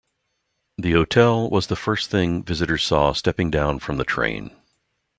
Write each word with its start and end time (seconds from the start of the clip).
The 0.79 0.93
hotel 0.93 1.47
was 1.47 1.67
the 1.67 1.75
first 1.75 2.09
thing 2.09 2.41
visitors 2.41 2.81
saw 2.83 3.13
stepping 3.13 3.51
down 3.51 3.77
from 3.77 3.97
the 3.97 4.03
train. 4.03 4.49